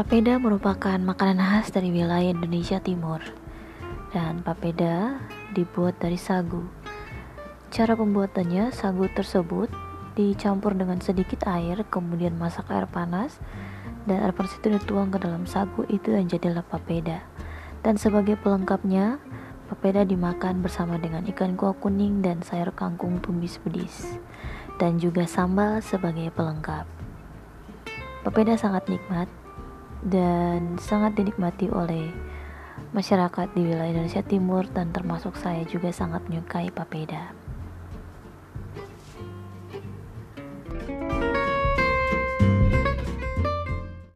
Papeda 0.00 0.40
merupakan 0.40 0.96
makanan 0.96 1.44
khas 1.44 1.76
dari 1.76 1.92
wilayah 1.92 2.32
Indonesia 2.32 2.80
Timur 2.80 3.20
dan 4.16 4.40
papeda 4.40 5.20
dibuat 5.52 6.00
dari 6.00 6.16
sagu. 6.16 6.64
Cara 7.68 7.92
pembuatannya, 7.92 8.72
sagu 8.72 9.12
tersebut 9.12 9.68
dicampur 10.16 10.72
dengan 10.72 11.04
sedikit 11.04 11.44
air, 11.44 11.84
kemudian 11.92 12.32
masak 12.32 12.72
air 12.72 12.88
panas, 12.88 13.44
dan 14.08 14.24
air 14.24 14.32
panas 14.32 14.56
itu 14.56 14.72
dituang 14.72 15.12
ke 15.12 15.20
dalam 15.20 15.44
sagu 15.44 15.84
itu 15.92 16.16
dan 16.16 16.32
jadilah 16.32 16.64
papeda. 16.64 17.20
Dan 17.84 18.00
sebagai 18.00 18.40
pelengkapnya, 18.40 19.20
papeda 19.68 20.08
dimakan 20.08 20.64
bersama 20.64 20.96
dengan 20.96 21.28
ikan 21.28 21.60
kuah 21.60 21.76
kuning 21.76 22.24
dan 22.24 22.40
sayur 22.40 22.72
kangkung 22.72 23.20
tumis 23.20 23.60
pedis, 23.60 24.16
dan 24.80 24.96
juga 24.96 25.28
sambal 25.28 25.84
sebagai 25.84 26.32
pelengkap. 26.32 26.88
Papeda 28.24 28.56
sangat 28.56 28.88
nikmat 28.88 29.28
dan 30.04 30.80
sangat 30.80 31.16
dinikmati 31.16 31.68
oleh 31.68 32.08
masyarakat 32.96 33.52
di 33.52 33.62
wilayah 33.68 33.92
Indonesia 33.92 34.24
Timur 34.24 34.64
dan 34.72 34.90
termasuk 34.90 35.36
saya 35.36 35.62
juga 35.68 35.92
sangat 35.92 36.24
menyukai 36.26 36.72
papeda. 36.72 37.36